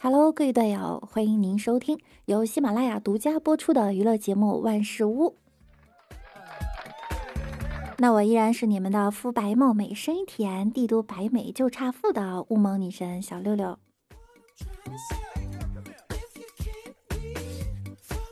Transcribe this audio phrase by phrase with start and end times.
[0.00, 5.30] Hello，各位队友，欢迎您收听由喜马拉雅独家播出的娱乐节目《万事屋》。
[7.98, 13.78] 那我依然是你们的肤白貌美、声音甜、帝都白美就差富的雾蒙女神小六六。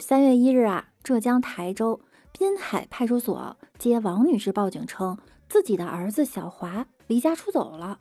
[0.00, 2.00] 三月一日啊，浙江台州
[2.32, 5.18] 滨海派出所接王女士报警称，
[5.48, 7.98] 自己的儿子小华离家出走了。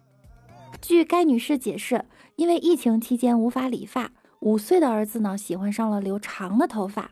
[0.81, 7.11] 据该女士解释，因为疫情期间无法理发，五岁的儿子呢喜欢上了留长的头发。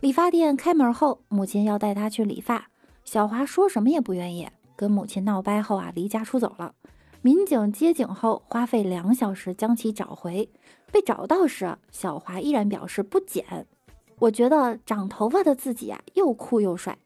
[0.00, 2.68] 理发店开门后，母亲要带他去理发，
[3.04, 6.74] 小华说什么也不愿意，跟母亲闹掰后啊离家出走了。
[7.22, 10.50] 民警接警后，花费两小时将其找回。
[10.92, 13.66] 被找到时，小华依然表示不剪。
[14.18, 16.98] 我觉得长头发的自己啊又酷又帅。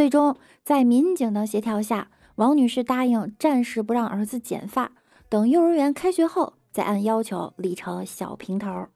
[0.00, 2.08] 最终在民警的协调下。
[2.36, 4.92] 王女士答应暂时不让儿子剪发，
[5.28, 8.86] 等幼儿园开学后再按要求理成小平头。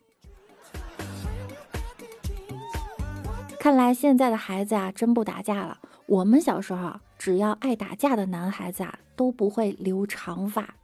[3.61, 5.79] 看来现在的孩子啊，真不打架了。
[6.07, 10.75] 我们小时候，只要爱打架的男孩子啊，都不会留长发，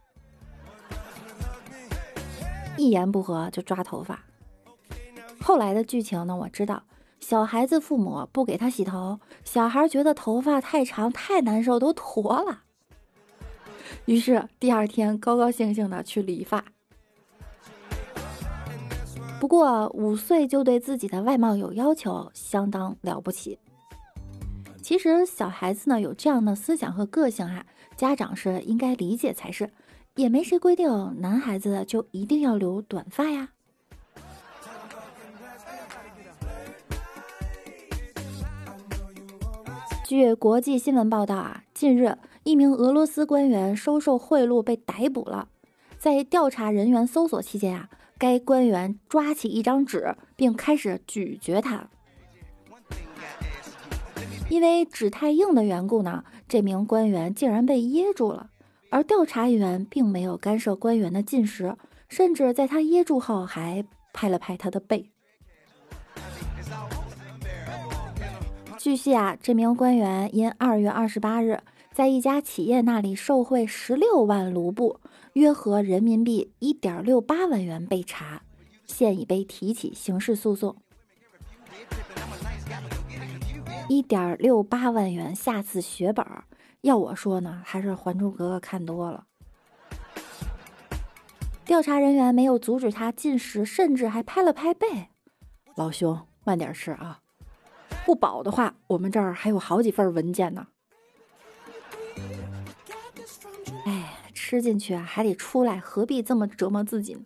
[2.77, 4.23] 一言不合就抓头发。
[5.41, 6.83] 后来的剧情呢，我知道。
[7.21, 12.63] 小孩子父母不给他洗头，小孩觉得头发太长太难受，都驼了。
[14.05, 16.65] 于是第二天高高兴兴的去理发。
[19.39, 23.57] 不过五岁就对自己的外貌有要求，相当了不起。
[24.81, 29.71] 其实小孩子呢有这样的思想和个性啊，家长是应该理解才是，
[30.15, 33.49] 也没谁规定男孩子就一定要留短发呀。
[40.11, 45.47] 据国际新闻报道啊，近日一名俄罗斯官员收受贿赂被逮捕了。
[45.97, 51.87] 在调查人员搜索期间啊，该官员抓起一张纸并开始咀嚼它。
[54.49, 58.49] 因为纸太硬的缘故呢，这名官员竟然被噎住了。
[58.89, 61.77] 而调查员并没有干涉官员的进食，
[62.09, 65.09] 甚至在他噎住后还拍了拍他的背。
[68.83, 71.61] 据悉啊，这名官员因二月二十八日
[71.91, 74.99] 在一家企业那里受贿十六万卢布，
[75.33, 78.41] 约合人民币一点六八万元被查，
[78.87, 80.75] 现已被提起刑事诉讼。
[83.87, 86.43] 一点六八万元，下次血本儿。
[86.81, 89.25] 要我说呢，还是《还珠格格》看多了。
[91.65, 94.87] 调查人员没有阻止他进食，甚至还拍了拍背。
[95.75, 97.19] 老兄，慢点吃啊。
[98.05, 100.67] 不饱的话，我们这儿还有好几份文件呢。
[103.85, 107.21] 哎，吃进去还得出来，何必这么折磨自己呢？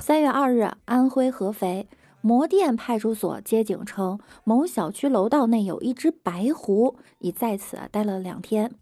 [0.00, 1.86] 三月二日，安徽合肥
[2.20, 8.72] 魔店派出所接警称，某小区楼道内有一只白狐，已在此待了两天。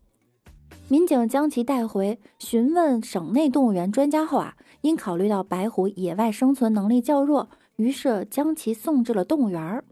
[0.88, 9.82] 民警将其带回，询问省内动物园专家后啊，因考虑到白虎野外生存能力较弱，于是将其送至了动物园。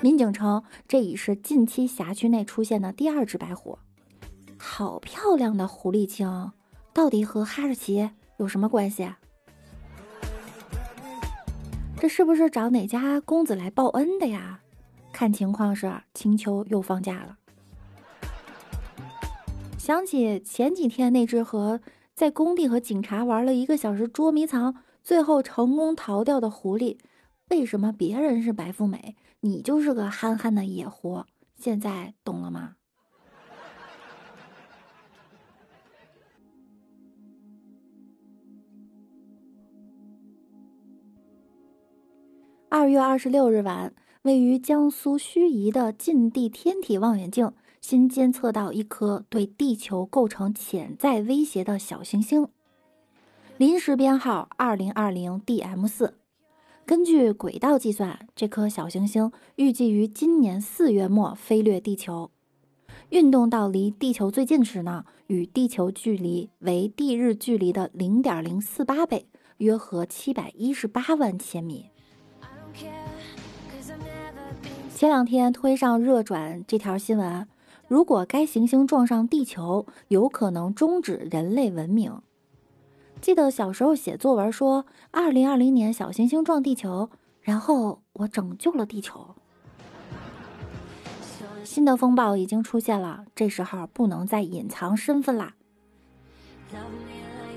[0.00, 3.78] 民警称，这已是近期辖区内出现的第二只白虎。
[4.58, 6.50] 好漂亮的狐狸精，
[6.92, 9.08] 到底和哈士奇有什么关系？
[12.00, 14.58] 这是不是找哪家公子来报恩的呀？
[15.12, 17.38] 看情况是青丘又放假了。
[19.82, 21.80] 想起前几天那只和
[22.14, 26.98] 在工地和警察玩了一个小时捉迷藏，最后成功逃掉的狐狸，
[27.50, 31.24] 为什么别人是白富美，你就是个憨憨的野狐？
[31.56, 32.76] 现在懂了吗？
[42.68, 43.92] 二月二十六日晚，
[44.22, 47.52] 位于江苏盱眙的近地天体望远镜。
[47.82, 52.46] 新监测到一颗对地球构成潜在威胁的小行星，
[53.56, 56.14] 临时编号二零二零 DM 四。
[56.86, 62.30] 根据轨道计算，这颗小行星预计于今年四月末飞掠地球。
[63.10, 69.26] 运动到离地球最近时呢，与地球距离为地日距离的零点零四八倍，
[69.56, 71.86] 约合七百一十八万千米。
[74.94, 77.48] 前两天推上热转这条新闻。
[77.92, 82.22] 如果该行星撞上地球，有可能终止人类文明。
[83.20, 87.10] 记得小时候写作文说，二零二零年小行星撞地球，
[87.42, 89.34] 然后我拯救了地球。
[91.64, 95.54] 新的风暴已经出现了，这时候不能再隐藏身份啦。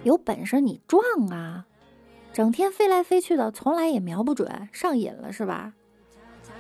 [0.04, 1.02] 有本事你撞
[1.32, 1.66] 啊！
[2.34, 5.76] 整天飞来飞去的，从来也瞄不准，上瘾了是吧？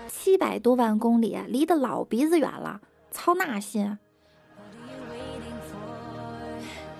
[0.07, 2.80] 七百多万公里，离得老鼻子远了，
[3.15, 3.97] 操那心！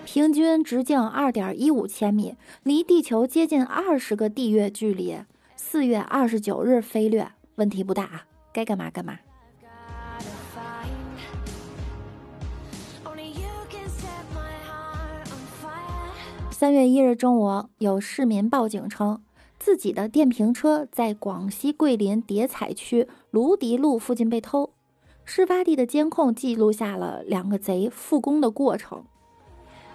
[0.06, 5.20] 平均直径二点一五千米，离地球接近二十个地月距离。
[5.58, 9.20] 四月二十九日飞掠，问题不大啊，该干嘛干嘛。
[16.50, 19.22] 三月一日中午，有市民报警称，
[19.60, 24.75] 自己的电瓶车在广西桂林叠彩区芦笛路附近被偷。
[25.26, 29.04] 事发地的监控记录下了两个贼复工的过程。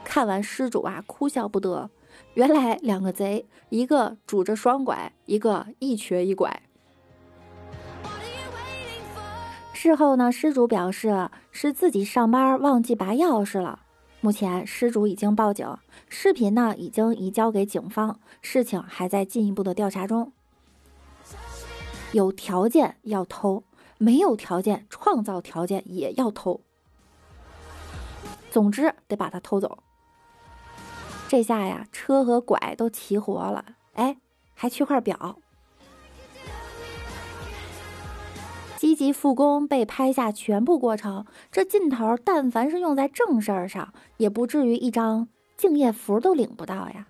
[0.04, 1.88] 看完失主啊，哭笑不得。
[2.34, 6.62] 原来两个贼，一个拄着双拐，一个一瘸一拐。
[9.72, 13.80] 事后呢，失主表示是自己上班忘记拔钥匙了。
[14.20, 15.66] 目前失主已经报警，
[16.08, 20.32] 视频呢已经移交给警方，事情还在进一步的调查中。
[22.12, 23.62] 有条件要偷，
[24.02, 26.62] 没有条件创造条件也要偷。
[28.50, 29.80] 总之得把它偷走。
[31.28, 33.62] 这下呀，车和拐都齐活了，
[33.92, 34.16] 哎，
[34.54, 35.36] 还缺块表。
[38.78, 47.06] 积极复工被拍下全部过程，这劲头，但凡是用在正事儿上，也不至于一张敬业福都领不到呀。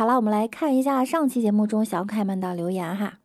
[0.00, 3.18] 好了，我们来看一下上期节目中小可爱们的留言哈。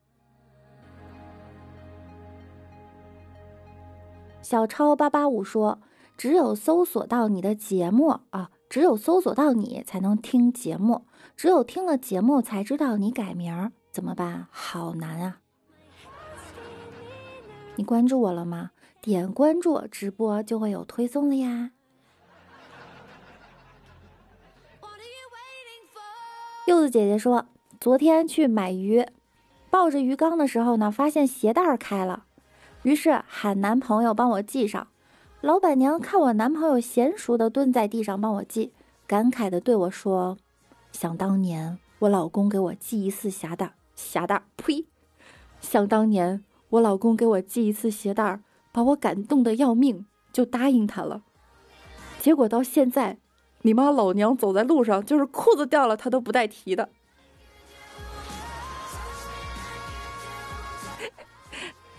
[4.42, 5.80] 小超八八五说
[6.20, 11.06] ：“只有搜索到你的节目啊。”只有搜索到你才能听节目，
[11.38, 14.48] 只有听了节目才知道你改名儿，怎么办？
[14.52, 15.38] 好难啊！
[17.78, 18.72] 你关注我了吗？
[19.00, 21.72] 点关注，直播就会有推送了呀。
[26.66, 27.46] 柚子姐姐说，
[27.80, 29.06] 昨天去买鱼，
[29.70, 32.26] 抱着鱼缸的时候呢，发现鞋带开了，
[32.82, 34.88] 于是喊男朋友帮我系上。
[35.42, 38.72] 老板娘看我男朋友娴熟的蹲在地上帮我系，
[39.06, 40.40] 感慨的对我说
[40.92, 44.88] ：“想当年我老公给我系一次鞋带，鞋带，呸！
[45.62, 48.40] 想当年我老公给我系一次鞋带，
[48.72, 51.22] 把我感动的要命，就答应他了。
[52.20, 53.20] 结果到现在，
[53.66, 56.88] 你妈老娘走在路上就是裤子掉了，他都不带提的。”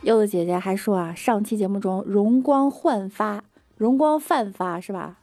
[0.03, 3.43] 柚子姐姐还说啊，上期节目中容光焕发，
[3.77, 5.19] 容光焕发是吧？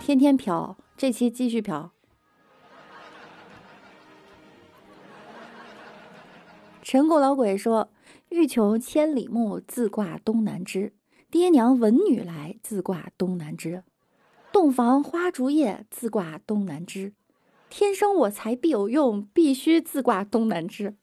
[0.00, 1.92] 天天嫖，这期继续嫖。
[6.82, 7.88] 陈谷老鬼说
[8.30, 10.92] ：“欲穷千里目，自挂东南枝。
[11.30, 13.84] 爹娘闻女来，自挂东南枝。
[14.52, 17.14] 洞房花烛夜，自挂东南枝。
[17.70, 20.94] 天生我材必有用，必须自挂东南枝。”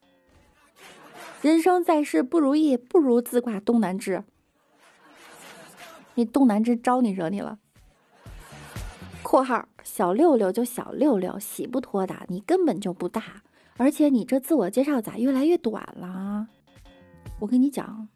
[1.41, 4.23] 人生在世不如意，不如自挂东南枝。
[6.13, 7.57] 你东南枝招你惹你了
[9.23, 13.41] ？（括号小六六就小六六，喜不脱的，你根本就不大，
[13.77, 16.47] 而且你这自我介绍咋越来越短了？
[17.39, 18.09] 我跟你讲，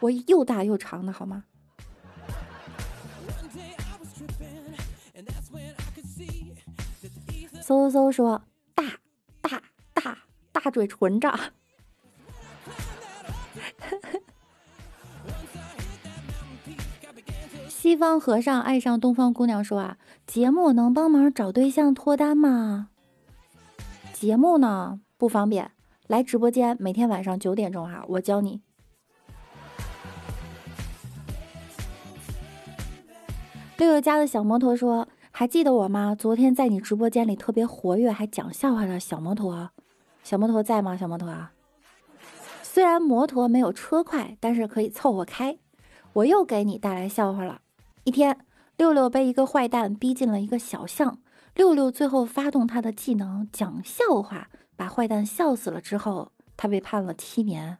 [0.00, 1.44] 我又大又长的好吗？）
[7.62, 8.42] 嗖嗖嗖说
[8.74, 8.82] 大
[9.40, 9.62] 大
[9.94, 10.18] 大
[10.50, 11.28] 大嘴唇子。
[17.68, 22.88] 西方和尚爱上东方姑娘说啊，节目能帮忙找对象脱单吗？
[24.12, 25.70] 节目呢不方便，
[26.08, 28.60] 来直播间，每天晚上九点钟哈，我教你。
[33.78, 35.08] 六六家的小摩托说，
[35.42, 36.14] 还记得我吗？
[36.16, 39.70] 昨天在你直播间里特别活跃，还讲笑话的小摩托，
[40.22, 40.96] 小摩托在吗？
[40.96, 41.52] 小摩托啊。
[42.62, 45.58] 虽然摩托没有车快，但是可以凑合开。
[46.12, 47.60] 我又给你带来笑话了。
[48.04, 48.38] 一天，
[48.76, 51.18] 六六被一个坏蛋逼进了一个小巷，
[51.56, 57.78] 六六最后发动他的技能讲笑话，把坏蛋笑死了之后，他被判了七年。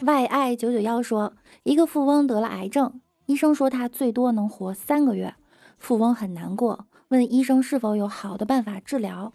[0.00, 5.34] Y I 九九幺说，一个富翁得了癌症，医生说他最多能活三个月，
[5.76, 6.86] 富翁很难过。
[7.08, 9.32] 问医生是否有好的办法治疗？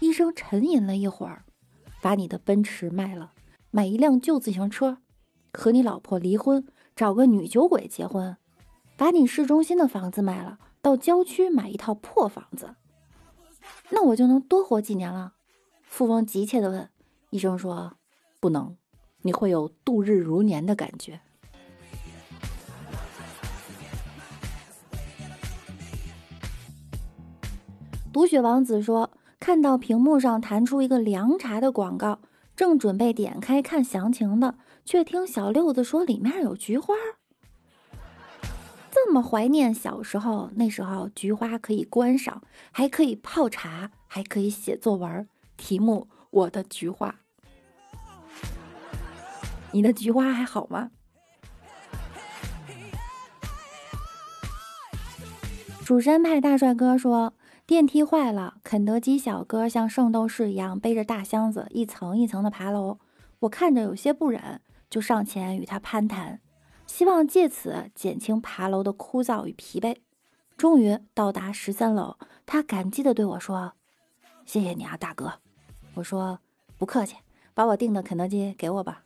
[0.00, 1.44] 医生沉吟了一会儿，
[2.00, 3.32] 把你的奔驰卖了，
[3.70, 4.98] 买一辆旧自行车，
[5.52, 6.66] 和你老婆离婚，
[6.96, 8.36] 找个女酒鬼结婚，
[8.96, 12.74] 把你市中心的房子卖了，到郊区买一套破房子，
[13.90, 15.34] 那我就能多活几年了。
[15.84, 16.88] 富翁急切地问。
[17.30, 17.94] 医生说
[18.40, 18.76] ：“不能，
[19.22, 21.20] 你会有度日如年的感觉。”
[28.12, 29.10] 毒血王子说
[29.40, 32.20] ：“看到屏幕上弹出一个凉茶的广告，
[32.54, 36.94] 正准备点开看详情的，却听小六子说里面有菊花。
[38.90, 45.26] 这么怀念小时候，那时候菊花可以观赏，还可以泡茶，还可以写作文。
[45.56, 47.21] 题目：我的菊花。
[49.72, 50.90] 你的菊花还好吗？”
[55.84, 57.34] 蜀山派大帅哥说。
[57.64, 62.98] 电梯坏了，肯德基小哥像圣斗士一样背着大箱子一层一层的爬楼。
[63.38, 64.60] 我看着有些不忍，
[64.90, 66.40] 就上前与他攀谈，
[66.86, 69.96] 希望借此减轻爬楼的枯燥与疲惫。
[70.56, 73.72] 终于到达十三楼，他感激的对我说
[74.44, 75.34] ：“谢谢你啊，大哥。”
[75.94, 76.40] 我说
[76.76, 77.16] ：“不客气，
[77.54, 79.04] 把我订的肯德基给我吧。”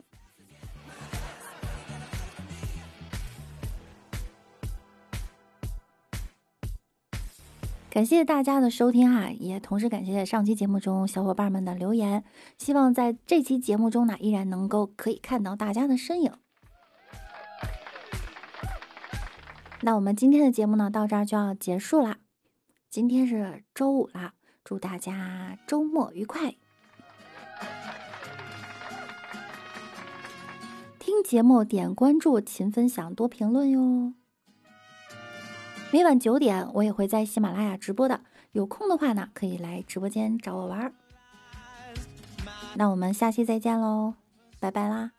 [7.96, 12.24] 感谢大家的收听哈，也同时感谢上期节目中小伙伴们的留言。
[12.58, 16.30] 希望在这期节目中呢，依然能够可以看到大家的身影。
[19.80, 22.18] 那我们今天的节目呢，到这儿就要结束啦。
[22.90, 26.54] 今天是周五啦，祝大家周末愉快！
[30.98, 34.12] 听节目点关注，勤分享，多评论哟。
[35.96, 38.20] 每晚九点，我也会在喜马拉雅直播的。
[38.52, 40.92] 有空的话呢，可以来直播间找我玩儿。
[42.74, 44.12] 那我们下期再见喽，
[44.60, 45.12] 拜拜啦！